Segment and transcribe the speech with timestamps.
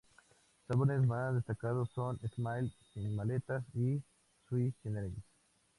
[0.65, 4.01] Sus álbumes más destacados son "Smile", "Sin maletas" y
[4.49, 5.23] "Sui Generis".